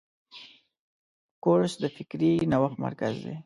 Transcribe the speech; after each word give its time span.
کورس 1.43 1.73
د 1.83 1.85
فکري 1.95 2.31
نوښت 2.51 2.77
مرکز 2.85 3.13
دی. 3.25 3.35